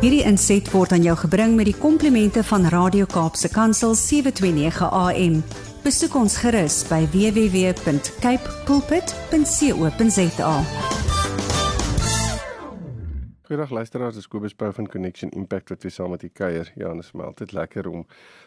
[0.00, 5.34] Hierdie inset word aan jou gebring met die komplimente van Radio Kaapse Kansel 729 AM.
[5.84, 10.54] Besoek ons gerus by www.cape pulpit.co.za.
[13.44, 16.72] Goeiedag luisteraars, dis Kobus Pau van Connection Impact wat weer saam met u kuier.
[16.80, 18.06] Ja, dit is my altyd lekker om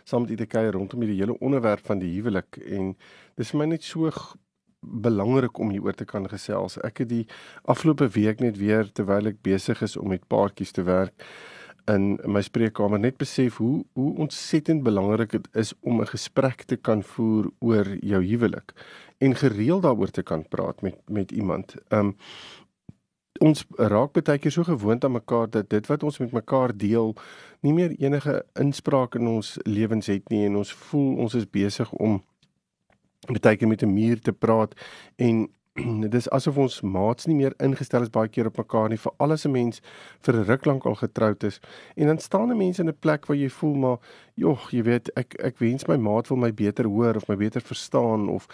[0.10, 2.96] saam met u te kuier rondom hierdie hele onderwerp van die huwelik en
[3.38, 4.10] dis vir my net so
[4.84, 6.78] belangrik om hieroor te kan gesels.
[6.84, 7.26] Ek het die
[7.64, 11.26] afgelope week net weer terwyl ek besig is om met paartjies te werk
[11.92, 16.76] in my spreekkamer net besef hoe hoe ontsettend belangrik dit is om 'n gesprek te
[16.76, 18.74] kan voer oor jou huwelik
[19.18, 21.76] en gereeld daaroor te kan praat met met iemand.
[21.90, 22.16] Um
[23.40, 27.16] ons raak baie keer so gewoond aan mekaar dat dit wat ons met mekaar deel
[27.62, 31.92] nie meer enige inspraak in ons lewens het nie en ons voel ons is besig
[31.92, 32.24] om
[33.26, 34.74] baie keer met 'n muur te praat
[35.16, 35.50] en
[36.06, 39.14] dit is asof ons maats nie meer ingestel is baie keer op mekaar nie vir
[39.26, 39.82] alles 'n mens
[40.26, 41.60] vir 'n ruk lank al getroud is.
[41.98, 43.98] En dan staan 'n mens in 'n plek waar jy voel maar
[44.36, 47.62] jogg jy weet ek ek wens my maat wil my beter hoor of my beter
[47.62, 48.46] verstaan of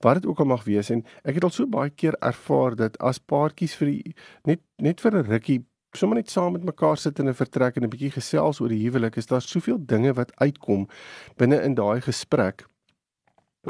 [0.00, 0.90] wat dit ook al mag wees.
[0.90, 5.00] En ek het al so baie keer ervaar dat as paartjies vir die, net net
[5.00, 8.12] vir 'n rukkie sommer net saam met mekaar sit in 'n vertrek en 'n bietjie
[8.12, 10.88] gesels oor die huwelik is daar soveel dinge wat uitkom
[11.36, 12.66] binne in daai gesprek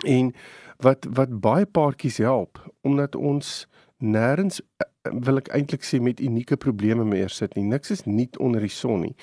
[0.06, 0.34] En
[0.77, 4.86] wat wat baie paartjies help omdat ons nêrens eh,
[5.25, 7.64] wil ek eintlik sê met unieke probleme meer sit nie.
[7.67, 9.14] Niks is nie onder die son nie.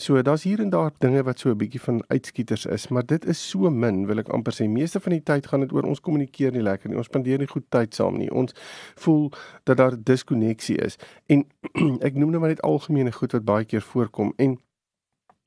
[0.00, 3.24] So daar's hier en daar dinge wat so 'n bietjie van uitskieters is, maar dit
[3.26, 4.68] is so min, wil ek amper sê.
[4.68, 6.96] Meeste van die tyd gaan dit oor ons kommunikeer nie lekker nie.
[6.96, 8.30] Ons spandeer nie goed tyd saam nie.
[8.30, 8.52] Ons
[8.96, 9.30] voel
[9.64, 10.96] dat daar diskonneksie is.
[11.26, 11.44] En
[12.08, 14.58] ek noem nou maar net algemene goed wat baie keer voorkom en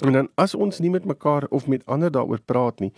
[0.06, 2.92] En dan as ons nie met mekaar of met ander daaroor praat nie,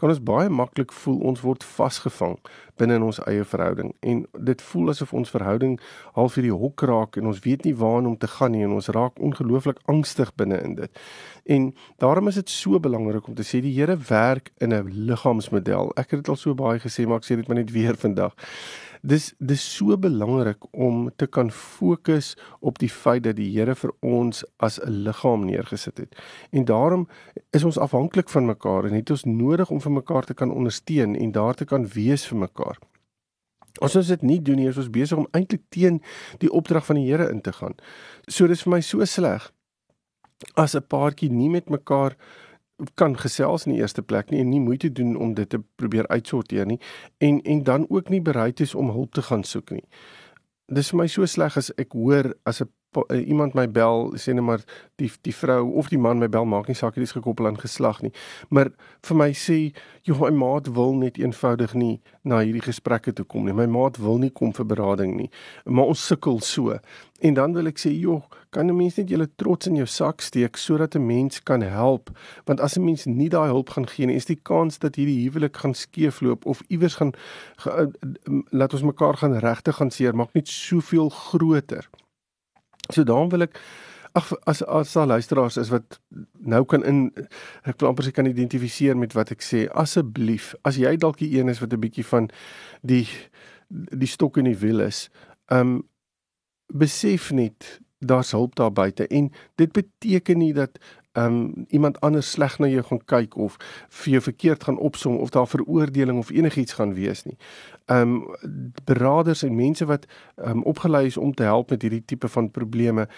[0.00, 2.38] kan ons baie maklik voel ons word vasgevang
[2.80, 5.74] binne in ons eie verhouding en dit voel asof ons verhouding
[6.16, 8.88] half hierdie hok raak en ons weet nie waarna om te gaan nie en ons
[8.96, 11.04] raak ongelooflik angstig binne in dit.
[11.44, 11.68] En
[12.00, 15.92] daarom is dit so belangrik om te sê die Here werk in 'n liggaamsmodel.
[15.96, 18.32] Ek het dit al so baie gesê, maar ek sê dit maar net weer vandag.
[19.06, 23.92] Dis dis so belangrik om te kan fokus op die feit dat die Here vir
[24.02, 26.16] ons as 'n liggaam neergesit het.
[26.50, 27.08] En daarom
[27.52, 31.16] is ons afhanklik van mekaar en het ons nodig om vir mekaar te kan ondersteun
[31.16, 32.78] en daar te kan wees vir mekaar.
[33.80, 36.02] As ons dit nie doen nie, is ons besig om eintlik teen
[36.38, 37.74] die opdrag van die Here in te gaan.
[38.28, 39.52] So dis vir my so sleg
[40.54, 42.16] as 'n paartjie nie met mekaar
[42.94, 46.08] kan gesels in die eerste plek nie en nie moeite doen om dit te probeer
[46.08, 46.80] uitsorteer nie
[47.18, 49.84] en en dan ook nie bereid is om hulp te gaan soek nie.
[50.66, 52.68] Dis vir my so sleg as ek hoor as 'n
[53.10, 54.62] iemand my bel, sê net maar
[55.00, 57.58] die die vrou of die man my bel maak nie saak dit is gekoppel aan
[57.60, 58.12] geslag nie.
[58.48, 58.70] Maar
[59.02, 63.44] vir my sê, "Joh, my maat wil net eenvoudig nie na hierdie gesprekke toe kom
[63.44, 63.52] nie.
[63.52, 65.30] My maat wil nie kom vir berading nie.
[65.64, 66.78] Maar ons sukkel so."
[67.20, 70.20] En dan wil ek sê, "Joh, kan 'n mens net julle trots in jou sak
[70.20, 72.10] steek sodat 'n mens kan help?
[72.44, 75.28] Want as 'n mens nie daai hulp gaan gee nie, is die kans dat hierdie
[75.28, 77.12] huwelik gaan skeefloop of iewers gaan
[77.56, 77.90] ge,
[78.50, 81.88] laat ons mekaar gaan regtig gaan seermaak net soveel groter."
[82.94, 83.58] So daarom wil ek
[84.16, 86.00] ag as as daar luisteraars is wat
[86.38, 87.00] nou kan in
[87.68, 91.32] ek wil amper sê kan identifiseer met wat ek sê asseblief as jy dalk die
[91.36, 92.30] een is wat 'n bietjie van
[92.82, 93.06] die
[93.68, 95.08] die stok in die wiel is
[95.52, 95.82] um
[96.72, 100.78] besef net daar's hulp daar buite en dit beteken nie dat
[101.16, 103.56] um iemand anders sleg na jou gaan kyk of
[103.88, 107.36] vir jou verkeerd gaan opsom of daar veroordeling of enigiets gaan wees nie.
[107.86, 108.26] Um
[108.84, 110.06] beraders en mense wat
[110.36, 113.08] um opgelei is om te help met hierdie tipe van probleme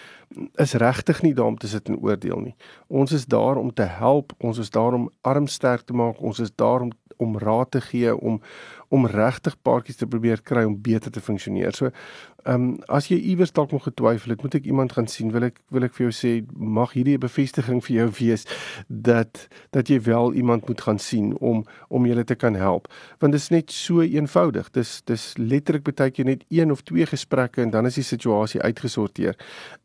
[0.55, 2.55] is regtig nie daar om te sit en oordeel nie.
[2.87, 6.39] Ons is daar om te help, ons is daar om arm sterk te maak, ons
[6.39, 8.41] is daar om om raad te gee om
[8.89, 11.75] om regtig paartjies te probeer kry om beter te funksioneer.
[11.77, 11.91] So,
[12.45, 15.31] ehm um, as jy iewers dalk nog getwyfel het, moet ek iemand gaan sien.
[15.33, 18.45] Wil ek wil ek vir jou sê mag hierdie 'n bevestiging vir jou wees
[18.87, 22.87] dat dat jy wel iemand moet gaan sien om om julle te kan help.
[23.19, 24.71] Want dit is net so eenvoudig.
[24.71, 28.61] Dis dis letterlik baie keer net een of twee gesprekke en dan is die situasie
[28.61, 29.35] uitgesorteer.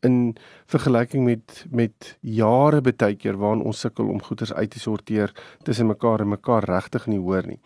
[0.01, 5.31] In vergelyking met met jare baie keer waarin ons sukkel om goeders uit te sorteer
[5.63, 7.59] tussen mekaar en mekaar regtig nie hoor nie.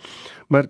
[0.48, 0.68] Maar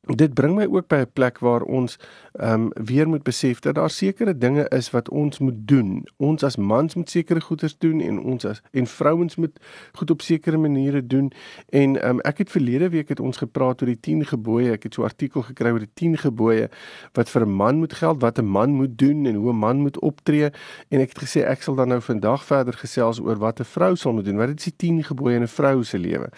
[0.00, 1.98] dit bring my ook by 'n plek waar ons
[2.32, 6.06] ehm um, weer moet besef dat daar sekere dinge is wat ons moet doen.
[6.16, 9.60] Ons as mans moet sekere goeders doen en ons as en vrouens moet
[9.92, 11.32] goed op sekere maniere doen.
[11.68, 14.72] En ehm um, ek het verlede week het ons gepraat oor die 10 gebooie.
[14.72, 16.70] Ek het so 'n artikel gekry oor die 10 gebooie
[17.12, 19.76] wat vir 'n man moet geld, wat 'n man moet doen en hoe 'n man
[19.76, 20.50] moet optree.
[20.88, 23.96] En ek het gesê ek sal dan nou vandag verder gesels oor wat 'n vrou
[23.96, 24.36] sal moet doen.
[24.36, 26.28] Wat is die 10 gebooie in 'n vrou se lewe?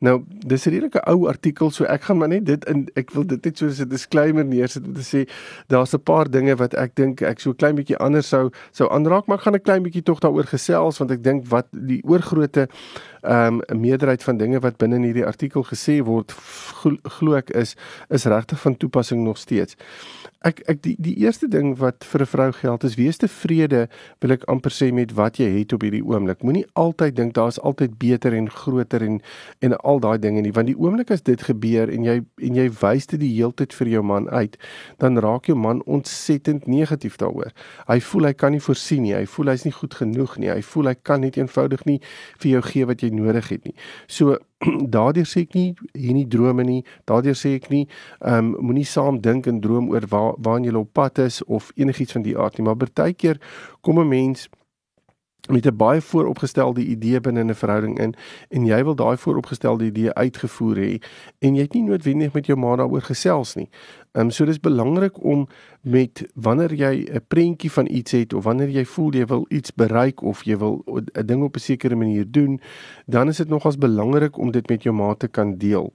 [0.00, 3.26] Nou, dis 'n redelike ou artikel, so ek gaan maar net dit in ek wil
[3.28, 5.26] dit net so as 'n disclaimer neersit om te sê
[5.68, 9.26] daar's 'n paar dinge wat ek dink ek so klein bietjie anders sou sou aanraak,
[9.26, 12.68] maar ek gaan 'n klein bietjie tog daaroor gesels want ek dink wat die oorgrootte
[13.22, 16.32] ehm um, meerderheid van dinge wat binne in hierdie artikel gesê word
[17.18, 17.74] glo ek is
[18.08, 19.76] is regtig van toepassing nog steeds.
[20.46, 23.88] Ek ek die die eerste ding wat vir 'n vrou geld is wees tevrede
[24.20, 26.42] wil ek amper sê met wat jy het op hierdie oomblik.
[26.42, 29.20] Moenie altyd dink daar's altyd beter en groter en
[29.60, 32.70] en al daai dinge nie want die oomblik as dit gebeur en jy en jy
[32.88, 34.58] wys dit die heeltyd vir jou man uit,
[34.98, 37.52] dan raak jou man ontsettend negatief daaroor.
[37.88, 39.14] Hy voel hy kan nie voorsien nie.
[39.16, 40.50] Hy voel hy's nie goed genoeg nie.
[40.52, 41.98] Hy voel hy kan net eenvoudig nie
[42.42, 43.74] vir jou gee wat jy nodig het nie.
[44.08, 44.38] So
[44.96, 46.82] daardeur sê ek nie hier nie drome nie.
[47.08, 50.74] Daardeur sê ek nie ehm um, moenie saam dink en droom oor waar waar jy
[50.78, 53.38] op pad is of enigiets van die aard nie, maar partykeer
[53.82, 54.48] kom 'n mens
[55.46, 58.14] met 'n baie vooropgestelde idee binne 'n verhouding in
[58.48, 61.02] en jy wil daai vooropgestelde idee uitgevoer hê
[61.38, 63.68] en jy het nie noodwendig met jou ma daaroor gesels nie.
[64.12, 65.46] Ehm um, so dis belangrik om
[65.80, 69.74] met wanneer jy 'n prentjie van iets het of wanneer jy voel jy wil iets
[69.74, 72.60] bereik of jy wil 'n ding op 'n sekere manier doen,
[73.06, 75.92] dan is dit nogals belangrik om dit met jou ma te kan deel.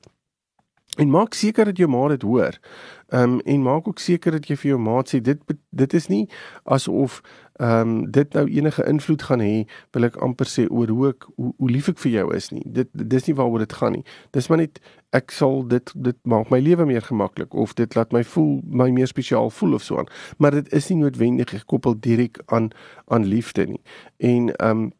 [0.97, 2.59] En maak seker dat jou ma dit hoor.
[3.07, 6.07] Ehm um, en maak ook seker dat jy vir jou maat sê dit dit is
[6.07, 6.29] nie
[6.63, 7.21] asof
[7.59, 11.27] ehm um, dit nou enige invloed gaan hê wil ek amper sê oor hoe ek
[11.35, 12.63] hoe, hoe lief ek vir jou is nie.
[12.65, 14.05] Dit dis nie waaroor dit gaan nie.
[14.33, 14.79] Dis maar net
[15.13, 18.89] ek sal dit dit maak my lewe meer gemaklik of dit laat my voel my
[18.89, 20.09] meer spesiaal voel of so aan.
[20.37, 22.71] Maar dit is nie noodwendig gekoppel direk aan
[23.07, 23.81] aan liefde nie.
[24.17, 24.91] En ehm um,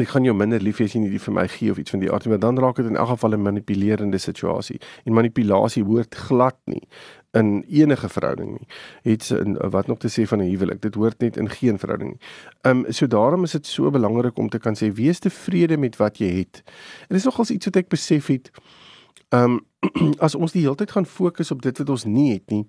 [0.00, 1.90] ek gaan jou minder lief hê as jy nie die vir my gee of iets
[1.90, 4.80] van die aard nie, maar dan raak dit in elk geval 'n manipulerende situasie.
[5.04, 6.88] En manipulasie hoort glad nie
[7.32, 8.66] in enige verhouding nie.
[9.02, 10.80] Het in wat nog te sê van 'n huwelik.
[10.80, 12.20] Dit hoort net in geen verhouding nie.
[12.60, 15.96] Ehm um, so daarom is dit so belangrik om te kan sê wees tevrede met
[15.96, 16.62] wat jy het.
[17.08, 18.50] En dis nogals iets wat ek besef het.
[19.28, 22.50] Ehm um, as ons die hele tyd gaan fokus op dit wat ons nie het
[22.50, 22.68] nie,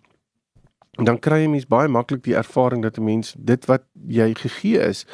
[1.01, 4.79] dan kry jy mens baie maklik die ervaring dat 'n mens dit wat jy gegee
[4.79, 5.05] is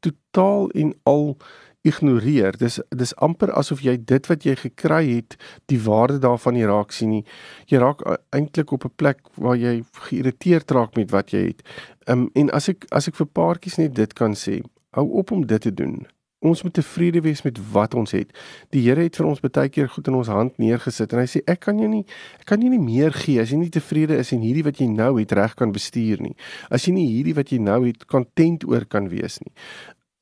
[0.00, 1.36] totaal en al
[1.82, 2.56] ignoreer.
[2.58, 5.36] Dis dis amper asof jy dit wat jy gekry het,
[5.66, 7.24] die waarde daarvan nie raak sien nie.
[7.66, 11.62] Jy raak uh, eintlik op 'n plek waar jy geïrriteerd raak met wat jy het.
[12.06, 15.46] Um, en as ek as ek vir paartjies net dit kan sê, hou op om
[15.46, 16.06] dit te doen.
[16.42, 18.32] Ons moet tevrede wees met wat ons het.
[18.74, 21.44] Die Here het vir ons baie keer goed in ons hand neergesit en hy sê
[21.46, 22.02] ek kan jou nie
[22.40, 24.90] ek kan jou nie meer gee as jy nie tevrede is en hierdie wat jy
[24.90, 26.34] nou het reg kan bestuur nie.
[26.70, 29.54] As jy nie hierdie wat jy nou het kontent oor kan wees nie.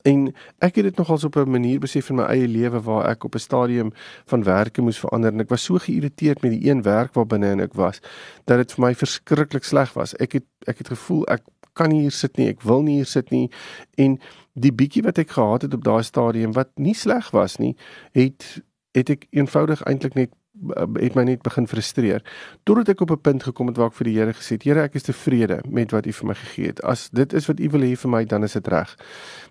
[0.08, 0.30] En
[0.64, 3.34] ek het dit nogals op 'n manier besef in my eie lewe waar ek op
[3.34, 3.92] 'n stadium
[4.24, 7.74] van werke moes verander en ek was so geïrriteerd met die een werk waarbinne ek
[7.74, 8.00] was
[8.44, 10.14] dat dit vir my verskriklik sleg was.
[10.14, 13.06] Ek het ek het gevoel ek kan nie hier sit nie, ek wil nie hier
[13.06, 13.50] sit nie
[13.96, 14.18] en
[14.54, 17.76] die bietjie wat ek gehad het op daai stadium wat nie sleg was nie,
[18.12, 18.62] het
[18.96, 20.32] het ek eenvoudig eintlik net
[21.00, 22.24] het my net begin frustreer.
[22.62, 24.82] Totdat ek op 'n punt gekom het waar ek vir die Here gesê het Here
[24.82, 26.82] ek is tevrede met wat U vir my gegee het.
[26.82, 28.96] As dit is wat U wil hê vir my dan is dit reg.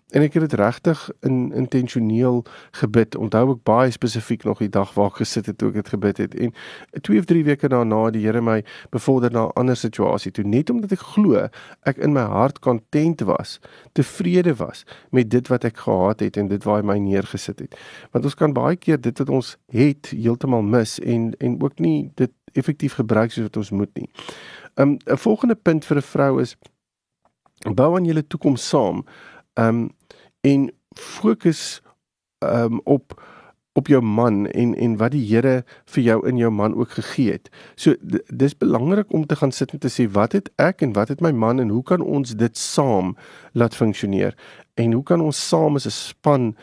[0.10, 3.16] En ek het dit regtig in intentioneel gebid.
[3.16, 6.18] Onthou ek baie spesifiek nog die dag waar ek gesit het toe ek dit gebid
[6.18, 6.36] het.
[6.36, 6.54] En
[7.02, 10.44] 2 of 3 weke daarna het die Here my bevorder na 'n ander situasie toe.
[10.44, 11.48] Net omdat ek glo
[11.86, 13.60] ek in my hart kontent was
[13.94, 17.76] tevrede was met dit wat ek gehad het en dit waar hy my neergesit het.
[18.12, 22.12] Want ons kan baie keer dit wat ons het heeltemal mis en en ook nie
[22.16, 24.10] dit effektief gebruik soos wat ons moet nie.
[24.76, 26.56] Um 'n volgende punt vir 'n vrou is
[27.76, 29.06] bou aan julle toekoms saam.
[29.54, 29.90] Um
[30.42, 31.82] en fokus
[32.40, 33.22] um op
[33.74, 37.32] op jou man en en wat die Here vir jou in jou man ook gegee
[37.32, 37.50] het.
[37.76, 37.96] So
[38.28, 41.22] dis belangrik om te gaan sit en te sê wat het ek en wat het
[41.22, 43.16] my man en hoe kan ons dit saam
[43.54, 44.36] laat funksioneer?
[44.74, 46.56] En hoe kan ons saam as 'n span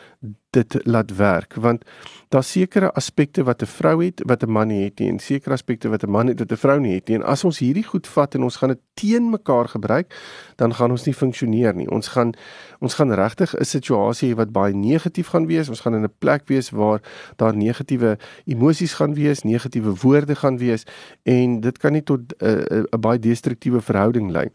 [0.49, 1.53] dit laat werk?
[1.53, 1.83] Want
[2.29, 5.53] daar sekere aspekte wat 'n vrou het wat 'n man nie het nie en sekere
[5.53, 7.17] aspekte wat 'n man het wat 'n vrou nie het nie.
[7.17, 10.15] En as ons hierdie goed vat en ons gaan dit teen mekaar gebruik
[10.55, 11.89] dan gaan ons nie funksioneer nie.
[11.89, 12.33] Ons gaan
[12.79, 15.69] ons gaan regtig 'n situasie wat baie negatief gaan wees.
[15.69, 17.01] Ons gaan in 'n plek wees waar
[17.35, 20.83] daar negatiewe emosies gaan wees negatiewe woorde gaan wees
[21.23, 24.49] en dit kan nie tot 'n uh, 'n baie destruktiewe verhouding lei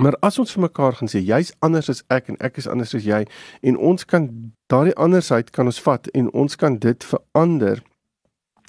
[0.00, 2.94] Maar as ons vir mekaar gaan sê jy's anders as ek en ek is anders
[2.98, 3.22] as jy
[3.62, 4.28] en ons kan
[4.72, 7.82] daardie andersheid kan ons vat en ons kan dit verander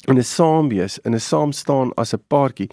[0.08, 2.70] in 'n saam wees, in 'n saam staan as 'n paartjie,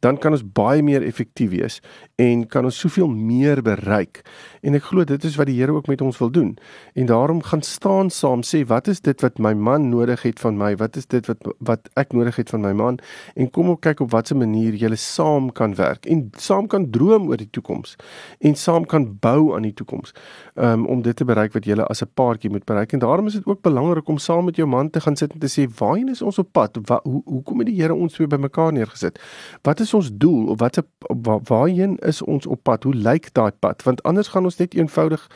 [0.00, 1.80] dan kan ons baie meer effektief wees
[2.14, 4.22] en kan ons soveel meer bereik.
[4.62, 6.58] En ek glo dit is wat die Here ook met ons wil doen.
[6.94, 10.56] En daarom gaan staan saam sê wat is dit wat my man nodig het van
[10.56, 10.76] my?
[10.76, 12.98] Wat is dit wat wat ek nodig het van my man?
[13.34, 17.28] En kom ook kyk op watter manier julle saam kan werk en saam kan droom
[17.28, 17.96] oor die toekoms
[18.40, 20.12] en saam kan bou aan die toekoms.
[20.54, 22.92] Um, om dit te bereik wat julle as 'n paartjie moet bereik.
[22.92, 25.38] En daarom is dit ook belangrik om saam met jou man te gaan sit en
[25.38, 26.75] te sê waarheen is ons op pad?
[26.80, 26.88] Pad?
[26.88, 29.20] Wat hoe hoekom het die Here ons twee bymekaar neergesit?
[29.62, 32.82] Wat is ons doel of wat waar, waarheen is ons op pad?
[32.82, 33.82] Hoe lyk daai pad?
[33.82, 35.28] Want anders gaan ons net eenvoudig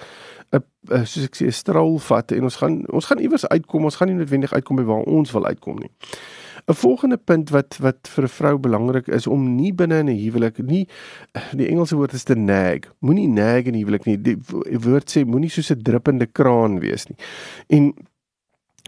[0.51, 3.85] 'n soos ek sê 'n straal vat en ons gaan ons gaan iewers uitkom.
[3.85, 5.91] Ons gaan nie noodwendig uitkom by waar ons wil uitkom nie.
[6.67, 10.23] 'n Volgende punt wat wat vir 'n vrou belangrik is om nie binne in 'n
[10.25, 10.89] huwelik nie
[11.53, 12.81] die Engelse woord is te nag.
[13.01, 14.17] Moenie nag in huwelik nie.
[14.17, 14.37] Die
[14.81, 17.17] woord sê moenie soos 'n druppende kraan wees nie.
[17.69, 17.95] En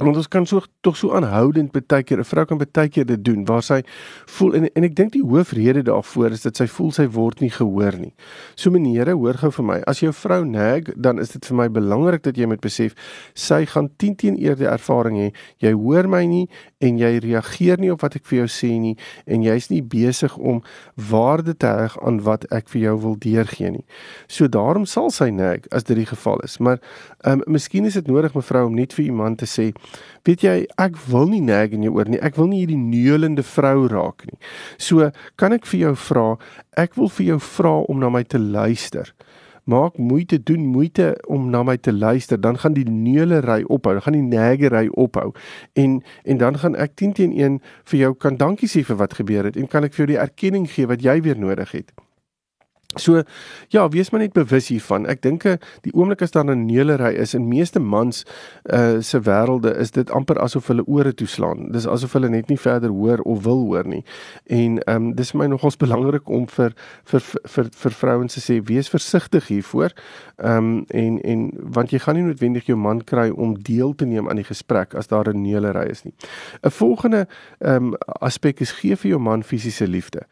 [0.00, 3.24] want ons kan so tog so aanhoudend baie keer 'n vrou kan baie keer dit
[3.24, 3.82] doen waar sy
[4.26, 7.50] voel en en ek dink die hoofrede daarvoor is dat sy voel sy word nie
[7.50, 8.14] gehoor nie.
[8.54, 11.68] So menere, hoor gou vir my, as jou vrou nag, dan is dit vir my
[11.68, 12.94] belangrik dat jy moet besef
[13.34, 15.32] sy gaan 10 teen eerder ervaring hê.
[15.60, 16.48] Jy hoor my nie
[16.82, 18.94] en jy reageer nie op wat ek vir jou sê nie
[19.26, 20.62] en jy's nie besig om
[21.10, 23.84] waarde te heg aan wat ek vir jou wil deurgee nie.
[24.28, 26.58] So daarom sal sy nag as dit die geval is.
[26.58, 26.80] Maar
[27.22, 29.72] ehm um, miskien is dit nodig mevrou om net vir iemand te sê
[30.22, 32.20] Weet jy, ek wil nie nag in jou oor nie.
[32.22, 34.38] Ek wil nie hierdie neulende vrou raak nie.
[34.78, 35.08] So,
[35.40, 36.26] kan ek vir jou vra,
[36.78, 39.10] ek wil vir jou vra om na my te luister.
[39.64, 44.02] Maak moeite doen moeite om na my te luister, dan gaan die neulery ophou, dan
[44.02, 45.32] gaan die nagery ophou.
[45.72, 49.14] En en dan gaan ek 10 teen 1 vir jou kan dankie sê vir wat
[49.14, 51.92] gebeur het en kan ek vir jou die erkenning gee wat jy weer nodig het.
[52.94, 53.22] So
[53.68, 55.06] ja, wees maar net bewus hiervan.
[55.08, 55.56] Ek dink eh,
[55.86, 58.24] die oomblik as daar 'n neulery is in meeste mans
[58.72, 61.72] uh se wêrelde is dit amper asof hulle ore toeslaan.
[61.72, 64.04] Dis asof hulle net nie verder hoor of wil hoor nie.
[64.46, 66.72] En ehm um, dis vir my nogals belangrik om vir
[67.04, 69.92] vir vir vir vrouens te sê wees versigtig hiervoor.
[70.36, 74.04] Ehm um, en en want jy gaan nie noodwendig jou man kry om deel te
[74.04, 76.14] neem aan die gesprek as daar 'n neulery is nie.
[76.62, 77.26] 'n Volgende
[77.58, 80.26] ehm um, aspek is gee vir jou man fisiese liefde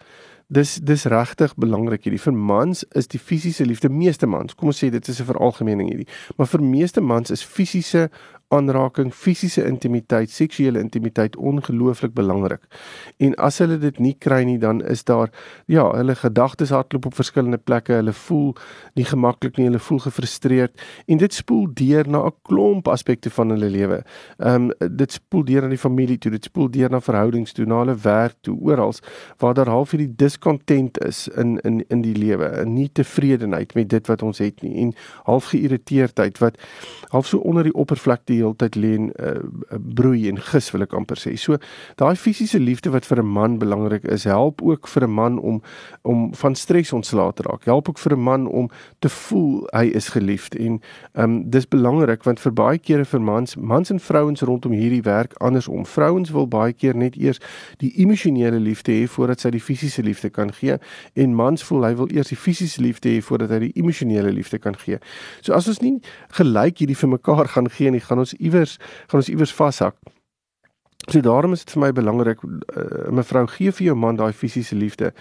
[0.50, 2.20] dis dis regtig belangrik hierdie.
[2.22, 4.56] Vir mans is die fisiese liefde meeste mans.
[4.58, 6.08] Kom ons sê dit is 'n veralgemening hierdie.
[6.36, 8.10] Maar vir meeste mans is fisiese
[8.50, 12.64] aanraking, fisiese intimiteit, seksuele intimiteit ongelooflik belangrik.
[13.22, 15.30] En as hulle dit nie kry nie, dan is daar
[15.70, 18.00] ja, hulle gedagtes hardloop op verskillende plekke.
[18.00, 18.54] Hulle voel
[18.98, 23.54] nie gemaklik nie, hulle voel gefrustreerd en dit spoel deur na 'n klomp aspekte van
[23.54, 24.02] hulle lewe.
[24.38, 27.66] Ehm um, dit spoel deur na die familie toe, dit spoel deur na verhoudings toe,
[27.66, 28.92] na hulle werk toe, oral
[29.38, 33.88] waar daar half hierdie discontent is in in in die lewe, 'n nie tevredenheid met
[33.88, 36.58] dit wat ons het nie en half geïrriteerdheid wat
[37.08, 40.86] half so onder die oppervlakte die hele tyd lê en uh, broei en gis wil
[40.86, 41.36] ek amper sê.
[41.38, 41.58] So
[42.00, 45.62] daai fisiese liefde wat vir 'n man belangrik is, help ook vir 'n man om
[46.02, 47.64] om van stres ontslae te raak.
[47.64, 50.80] Help ook vir 'n man om te voel hy is geliefd en
[51.12, 55.02] ehm um, dis belangrik want vir baie kere vir mans, mans en vrouens rondom hierdie
[55.02, 55.86] werk andersom.
[55.86, 57.40] Vrouens wil baie keer net eers
[57.78, 60.78] die emosionele liefde hê voordat sy die fisiese liefde kan gee
[61.14, 64.58] en mans voel hy wil eers die fisiese liefde hê voordat hy die emosionele liefde
[64.58, 64.98] kan gee.
[65.42, 66.00] So as ons nie
[66.38, 68.78] gelyk hierdie vir mekaar gaan gee nie, gaan ons ons iewers
[69.10, 69.96] gaan ons iewers vashak.
[71.08, 74.76] So daarom is dit vir my belangrik uh, mevrou gee vir jou man daai fisiese
[74.76, 75.12] liefde.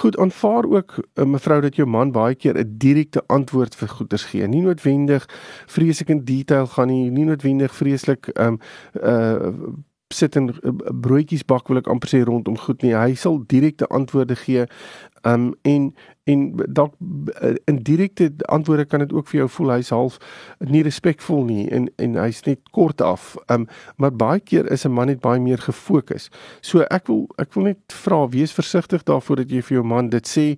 [0.00, 4.24] Goed, aanvaar ook uh, mevrou dat jou man baie keer 'n direkte antwoord vir goeders
[4.24, 4.46] gee.
[4.48, 5.28] Nie noodwendig
[5.66, 8.58] vreeslik in detail gaan nie, nie noodwendig vreeslik um
[9.02, 9.52] uh
[10.14, 10.50] sit en
[11.00, 12.94] broodjies bak wil ek amper sê rondom goed nie.
[12.96, 14.66] Hy sal direkte antwoorde gee.
[15.28, 15.92] Um en
[16.30, 16.94] en dalk
[17.40, 20.18] eh, in direkte antwoorde kan dit ook vir jou voel hy's half
[20.58, 23.34] nie respekvol nie en en hy's net kort af.
[23.52, 26.30] Um maar baie keer is 'n man net baie meer gefokus.
[26.60, 30.08] So ek wil ek wil net vra wees versigtig daarvoor dat jy vir jou man
[30.08, 30.56] dit sê.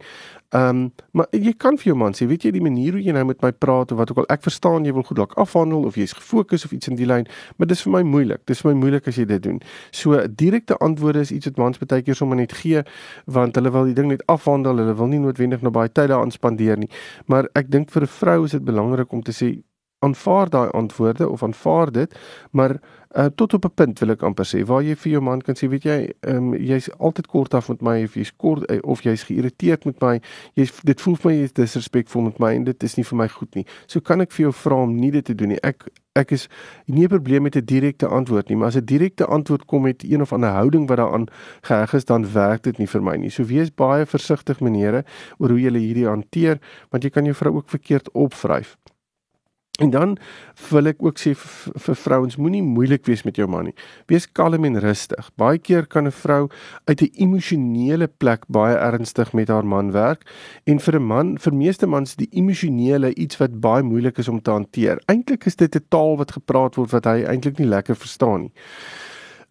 [0.52, 3.12] Ehm um, maar jy kan vir jou man sê, weet jy die manier hoe jy
[3.16, 5.86] nou met my praat of wat ook al ek verstaan jy wil goed dalk afhandel
[5.88, 7.24] of jy's gefokus of iets in die lyn,
[7.56, 8.42] maar dis vir my moeilik.
[8.50, 9.62] Dis vir my moeilik as jy dit doen.
[9.96, 12.84] So direkte antwoorde is iets wat mans baie keer sommer net gee
[13.24, 14.76] want hulle wil die ding net afhandel.
[14.76, 16.90] Hulle wil nie noodwendig nou baie tyd daaraan spandeer nie.
[17.32, 19.62] Maar ek dink vir 'n vrou is dit belangrik om te sê
[20.02, 22.18] aanvaar daai antwoorde of aanvaar dit,
[22.50, 22.80] maar
[23.16, 25.54] uh, tot op 'n punt wil ek amper sê waar jy vir jou man kan
[25.54, 29.02] sê, weet jy, um, jy's altyd kort af met my of jy's kort uh, of
[29.02, 30.20] jy's geïrriteerd met my,
[30.54, 33.28] jy's dit voel vir my jy's disrespekvol met my en dit is nie vir my
[33.28, 33.66] goed nie.
[33.86, 35.60] So kan ek vir jou vra om nie dit te doen nie.
[35.62, 36.48] Ek ek is
[36.86, 40.04] nie 'n probleem met 'n direkte antwoord nie, maar as 'n direkte antwoord kom met
[40.04, 41.26] een of ander houding wat daaraan
[41.62, 43.30] geheg is, dan werk dit nie vir my nie.
[43.30, 45.04] So wees baie versigtig menere
[45.38, 48.76] oor hoe jy hierdie hanteer, want jy kan jou vrou ook verkeerd opvryf.
[49.80, 50.18] En dan
[50.68, 53.74] wil ek ook sê vir, vir vrouens moenie moeilik wees met jou man nie.
[54.10, 55.30] Wees kalm en rustig.
[55.40, 56.50] Baie keer kan 'n vrou
[56.84, 60.28] uit 'n emosionele plek baie ernstig met haar man werk
[60.66, 64.42] en vir 'n man, vir meeste mans die emosionele iets wat baie moeilik is om
[64.42, 65.00] te hanteer.
[65.06, 68.52] Eintlik is dit 'n taal wat gepraat word wat hy eintlik nie lekker verstaan nie.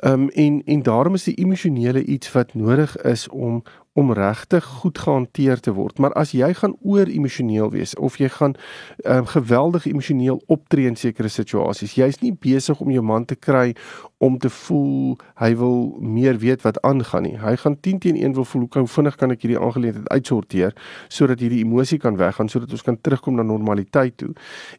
[0.01, 3.63] Ehm um, en en daarom is die emosionele iets wat nodig is om
[3.94, 5.98] om regtig goed gehanteer te word.
[6.00, 8.56] Maar as jy gaan oor emosioneel wees of jy gaan
[9.04, 13.74] um, geweldig emosioneel optree in sekere situasies, jy's nie besig om jou man te kry
[14.22, 17.36] om te voel hy wil meer weet wat aangaan nie.
[17.42, 20.76] Hy gaan 10 teen 1 wil voel hoe vinnig kan ek hierdie aangeleentheid uitsorteer
[21.10, 24.32] sodat hierdie emosie kan weggaan sodat ons kan terugkom na normaliteit toe.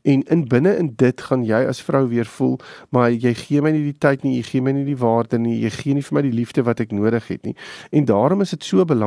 [0.08, 2.56] En in binne in dit gaan jy as vrou weer voel,
[2.94, 5.58] maar jy gee my nie die tyd nie, jy gee my nie die waarde nie,
[5.66, 7.56] jy gee nie vir my die liefde wat ek nodig het nie.
[7.90, 9.01] En daarom is dit so belangrik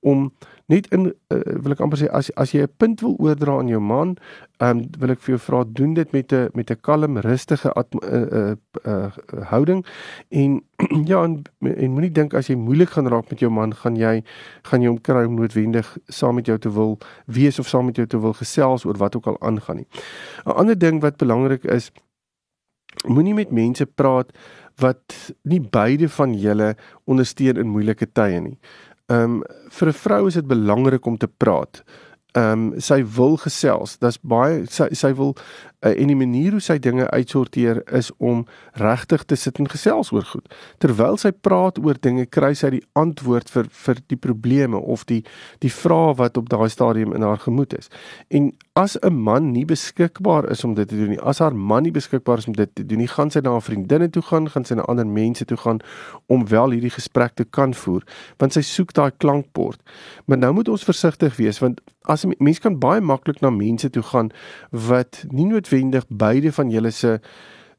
[0.00, 0.32] om
[0.70, 3.68] net in uh, wil ek amper sê as as jy 'n punt wil oordra aan
[3.68, 4.14] jou man,
[4.60, 7.72] ehm um, wil ek vir jou vra doen dit met 'n met 'n kalm, rustige
[7.74, 8.54] uh, uh,
[8.86, 9.10] uh,
[9.50, 9.84] houding
[10.30, 10.62] en
[11.10, 14.22] ja en, en moenie dink as jy moeilik gaan raak met jou man, gaan jy
[14.62, 17.96] gaan jy hom kry om noodwendig saam met jou te wil wees of saam met
[17.96, 19.88] jou te wil gesels oor wat ook al aangaan nie.
[20.46, 21.90] 'n Ander ding wat belangrik is
[23.06, 24.30] moenie met mense praat
[24.80, 26.74] wat nie beide van julle
[27.04, 28.58] ondersteun in moeilike tye nie.
[29.10, 31.82] Ehm um, vir 'n vrou is dit belangrik om te praat.
[32.32, 33.98] Ehm um, sy wil gesels.
[33.98, 35.34] Dit's baie sy sy wil
[35.80, 38.44] uh, en die manier hoe sy dinge uitsorteer is om
[38.80, 40.48] regtig te sit en gesels oor goed.
[40.82, 45.22] Terwyl sy praat oor dinge, kry sy die antwoord vir vir die probleme of die
[45.64, 47.90] die vrae wat op daai stadium in haar gemoed is.
[48.28, 51.82] En as 'n man nie beskikbaar is om dit te doen nie, as haar man
[51.82, 54.48] nie beskikbaar is om dit te doen nie, gaan sy na haar vriendinne toe gaan,
[54.48, 55.80] gaan sy na ander mense toe gaan
[56.26, 58.02] om wel hierdie gesprek te kan voer,
[58.38, 59.80] want sy soek daai klankbord.
[60.26, 64.02] Maar nou moet ons versigtig wees want as mense kan baie maklik na mense toe
[64.02, 64.30] gaan
[64.70, 67.20] wat nie nood noodwendig beide van julle se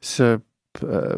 [0.00, 0.40] se
[0.84, 1.16] uh,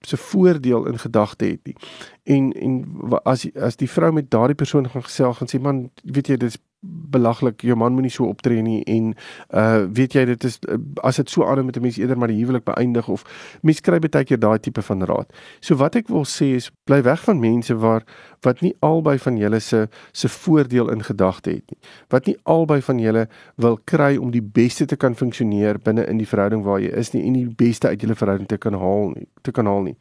[0.00, 1.76] se voordeel in gedagte het nie.
[2.22, 2.84] En en
[3.22, 6.58] as as die vrou met daardie persoon gaan gesels gaan sê man, weet jy dis
[6.82, 9.12] belaglik jou man moenie so optree nie en
[9.54, 12.28] uh weet jy dit is uh, as dit so aanhou met 'n mens eerder maar
[12.28, 13.22] die huwelik beëindig of
[13.62, 15.30] mens kry baie keer daai tipe van raad.
[15.60, 18.02] So wat ek wil sê is bly weg van mense waar
[18.42, 21.78] wat nie albei van julle se se voordeel in gedagte het nie.
[22.08, 26.18] Wat nie albei van julle wil kry om die beste te kan funksioneer binne in
[26.18, 29.12] die verhouding waar jy is nie en die beste uit julle verhouding te kan haal
[29.14, 29.96] nie, te kan haal nie.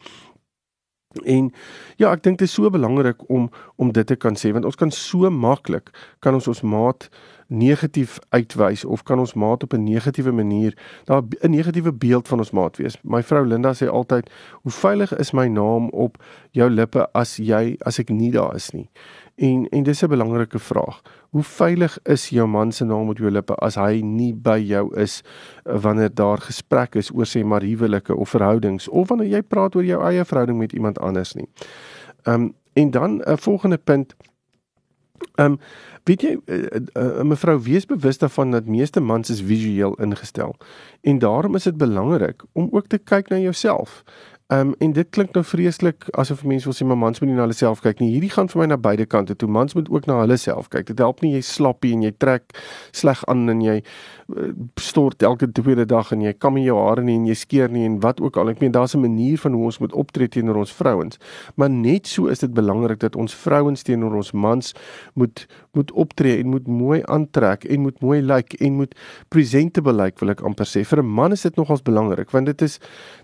[1.26, 1.52] En
[2.00, 4.80] ja, ek dink dit is so belangrik om om dit te kan sê want ons
[4.80, 7.10] kan so maklik kan ons ons maat
[7.52, 12.38] negatief uitwys of kan ons maat op 'n negatiewe manier daar 'n negatiewe beeld van
[12.38, 12.98] ons maat wees.
[13.04, 17.76] My vrou Linda sê altyd, "Hoe veilig is my naam op jou lippe as jy
[17.80, 18.90] as ek nie daar is nie?"
[19.36, 21.02] En en dis 'n belangrike vraag.
[21.30, 24.96] Hoe veilig is jou man se naam op jou lippe as hy nie by jou
[24.96, 25.24] is
[25.66, 29.76] eh, wanneer daar gesprek is oor sê maar huwelike of verhoudings of wanneer jy praat
[29.76, 31.48] oor jou eie verhouding met iemand anders nie.
[32.24, 34.16] Um, en dan 'n uh, volgende punt.
[35.36, 35.60] Ehm um,
[36.04, 36.66] weet jy uh,
[36.98, 40.56] uh, mevrou wees bewus daarvan dat meeste mans is visueel ingestel
[41.02, 44.04] en daarom is dit belangrik om ook te kyk na jouself.
[44.52, 47.36] Ehm um, en dit klink nou vreeslik asof mense wil sê maar mans moet nie
[47.38, 48.10] na hulle self kyk nie.
[48.12, 49.48] Hierdie gaan vir my na beide kante toe.
[49.48, 50.90] Mans moet ook na hulle self kyk.
[50.90, 52.52] Dit help nie jy slappie en jy trek
[52.92, 57.06] sleg aan en jy uh, stort elke tweede dag en jy kam in jou hare
[57.08, 58.52] nie en jy skeer nie en wat ook al.
[58.52, 61.18] Ek meen daar's 'n manier van hoe ons moet optree teenoor ons vrouens.
[61.56, 64.74] Maar net so is dit belangrik dat ons vrouens teenoor ons mans
[65.14, 68.96] moet moet optree en moet mooi aantrek en moet mooi lyk like, en moet
[69.30, 70.84] presentable lyk like, wil ek amper sê.
[70.84, 72.80] Vir 'n man is dit nogals belangrik want dit is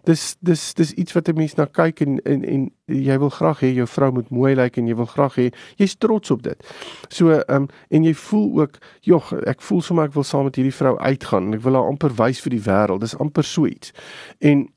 [0.06, 3.62] dis dis dis iets wat 'n mens na kyk en en en jy wil graag
[3.62, 6.60] hê jou vrou moet mooi lyk en jy wil graag hê jy's trots op dit.
[7.10, 10.56] So ehm um, en jy voel ook, jog, ek voel sommer ek wil saam met
[10.56, 13.02] hierdie vrou uitgaan en ek wil haar amper wys vir die wêreld.
[13.02, 13.92] Dis amper so iets.
[14.40, 14.68] En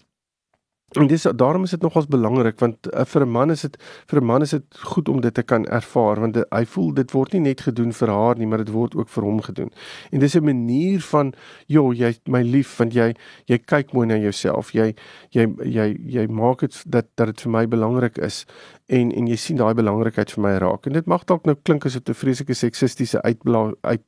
[0.91, 3.77] En dis daarom is dit nogals belangrik want uh, vir 'n man is dit
[4.07, 6.93] vir 'n man is dit goed om dit te kan ervaar want uh, hy voel
[6.95, 9.71] dit word nie net gedoen vir haar nie maar dit word ook vir hom gedoen.
[10.11, 11.33] En dis 'n manier van
[11.67, 13.15] joh jy my lief want jy
[13.47, 14.73] jy kyk mooi na jouself.
[14.73, 14.95] Jy
[15.31, 18.47] jy jy jy maak dit dat dat dit vir my belangrik is
[18.91, 20.87] en en jy sien daai belangrikheid vir my raak.
[20.87, 24.03] En dit mag dalk nou klink as 'n vreeslike seksistiese uitbla uit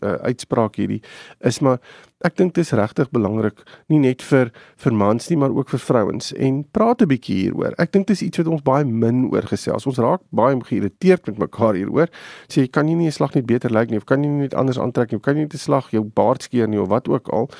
[0.00, 1.02] uh, uitspraak hierdie
[1.44, 1.80] is maar
[2.24, 3.60] ek dink dit is regtig belangrik
[3.92, 4.52] nie net vir
[4.84, 7.74] vir mans nie maar ook vir vrouens en praat 'n bietjie hieroor.
[7.78, 9.86] Ek dink dit is iets wat ons baie min oor gesels.
[9.86, 12.08] Ons raak baie geïrriteerd met mekaar hieroor.
[12.48, 14.54] Sê jy kan nie 'n slag net beter lyk nie of kan jy nie net
[14.54, 17.28] anders aantrek nie kan jy nie 'n slag jou baard skeer nie of wat ook
[17.28, 17.50] al.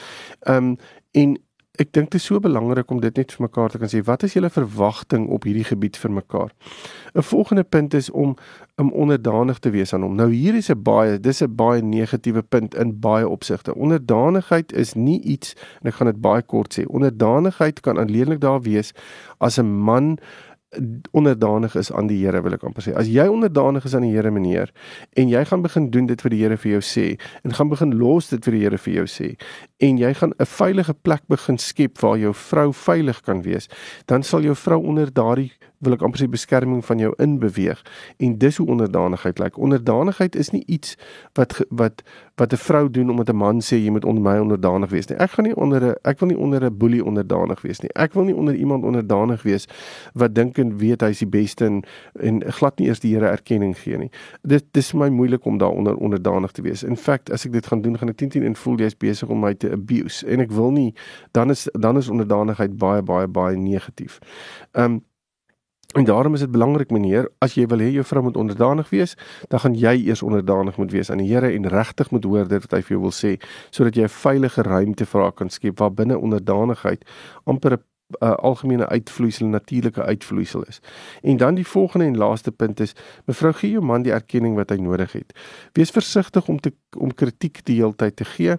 [0.47, 0.77] Ehm um,
[1.13, 1.39] en
[1.81, 4.03] ek dink dit is so belangrik om dit net vir mekaar te kan sê.
[4.05, 6.51] Wat is julle verwagting op hierdie gebied vir mekaar?
[7.15, 8.37] 'n Volgende punt is om
[8.77, 10.15] om onderdanig te wees aan hom.
[10.17, 13.75] Nou hier is 'n baie dis 'n baie negatiewe punt in baie opsigte.
[13.75, 16.85] Onderdanigheid is nie iets en ek gaan dit baie kort sê.
[16.87, 18.93] Onderdanigheid kan alleenlik daar wees
[19.39, 20.19] as 'n man
[21.11, 22.93] onderdanig is aan die Here wil ek amper sê.
[22.95, 24.71] As jy onderdanig is aan die Here meneer
[25.19, 27.07] en jy gaan begin doen dit vir die Here vir jou sê
[27.43, 29.33] en gaan begin los dit vir die Here vir jou sê
[29.83, 33.69] en jy gaan 'n veilige plek begin skep waar jou vrou veilig kan wees,
[34.07, 37.81] dan sal jou vrou onder daardie wil ek amper sê beskerming van jou inbeweeg
[38.21, 39.59] en dis hoe onderdanigheid lyk.
[39.59, 40.97] Onderdanigheid is nie iets
[41.39, 42.03] wat wat
[42.37, 45.19] wat 'n vrou doen omdat 'n man sê jy moet onder my onderdanig wees nie.
[45.19, 47.91] Ek gaan nie onder 'n ek wil nie onder 'n boelie onderdanig wees nie.
[47.95, 49.67] Ek wil nie onder iemand onderdanig wees
[50.15, 51.83] wat dink en weet hy's die beste en
[52.21, 54.11] en glad nie eers die Here erkenning gee nie.
[54.43, 56.83] Dit dis vir my moeilik om daaronder onderdanig te wees.
[56.83, 59.29] In feite, as ek dit gaan doen, gaan ek 10 10 en voel jy's besig
[59.29, 60.95] om my te abuse en ek wil nie
[61.33, 64.19] dan is dan is onderdanigheid baie baie baie negatief.
[64.73, 65.03] Um
[65.93, 69.17] En daarom is dit belangrik meneer, as jy wil hê jou vrou moet onderdanig wees,
[69.51, 72.63] dan gaan jy eers onderdanig moet wees aan die Here en regtig moet hoor dit
[72.63, 73.33] wat hy vir jou wil sê,
[73.75, 77.03] sodat jy 'n veilige ruimte vir haar kan skep waar binne onderdanigheid
[77.45, 77.83] amper 'n
[78.23, 80.81] uh, algemene uitvloeisel natuurlike uitvloeisel is.
[81.23, 84.71] En dan die volgende en laaste punt is mevrou gee jou man die erkenning wat
[84.71, 85.35] hy nodig het.
[85.73, 88.57] Wees versigtig om te om kritiek die hele tyd te gee.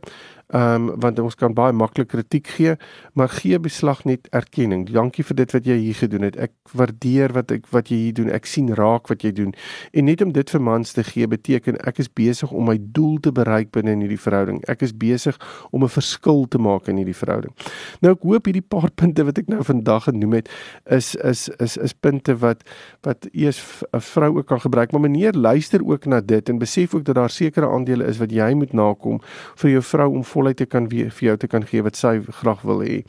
[0.51, 2.75] Ehm um, want ons kan baie maklik kritiek gee,
[3.15, 4.83] maar gee beslag net erkenning.
[4.91, 6.35] Dankie vir dit wat jy hier gedoen het.
[6.35, 8.31] Ek waardeer wat ek wat jy hier doen.
[8.35, 9.53] Ek sien raak wat jy doen.
[9.95, 13.19] En net om dit vir mans te gee beteken ek is besig om my doel
[13.23, 14.59] te bereik binne in hierdie verhouding.
[14.67, 15.39] Ek is besig
[15.71, 17.55] om 'n verskil te maak in hierdie verhouding.
[18.01, 20.49] Nou ek hoop hierdie paar punte wat ek nou vandag genoem het
[20.89, 22.63] is is is is punte wat
[23.07, 23.63] wat eers
[23.95, 24.91] 'n vrou ook kan gebruik.
[24.91, 28.31] Maar meneer luister ook na dit en besef ook dat daar sekere aandele is wat
[28.31, 29.21] jy moet nakom
[29.55, 32.65] vir jou vrou om volheid te kan vir jou te kan gee wat sy graag
[32.67, 33.01] wil hê.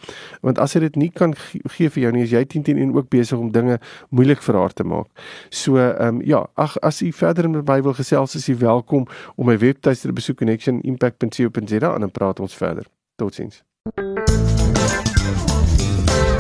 [0.45, 1.35] Want as sy dit nie kan
[1.77, 3.79] gee vir jou nie, is jy 10 10 en ook besig om dinge
[4.11, 5.09] moeilik vir haar te maak.
[5.51, 9.09] So ehm um, ja, ag as jy verder met my wil gesels, is jy welkom
[9.37, 12.89] om my webtuiste te besoek connectionimpact.co.za en dan praat ons verder.
[13.17, 13.63] Totsiens.